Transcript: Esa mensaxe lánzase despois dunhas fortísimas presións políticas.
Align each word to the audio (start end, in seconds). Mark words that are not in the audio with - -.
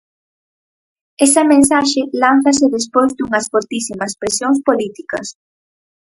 Esa 1.25 1.41
mensaxe 1.51 2.01
lánzase 2.23 2.65
despois 2.77 3.11
dunhas 3.17 3.45
fortísimas 3.51 4.15
presións 4.21 4.57
políticas. 4.67 5.27